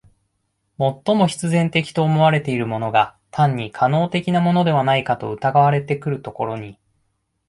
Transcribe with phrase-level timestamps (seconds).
[0.79, 6.79] 最も必然的と思われているものが単に可能的なものではないかと疑われてくるところに、